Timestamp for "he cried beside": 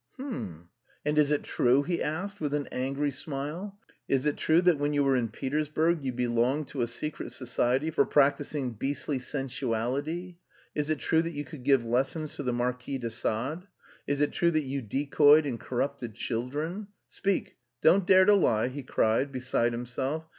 18.69-19.71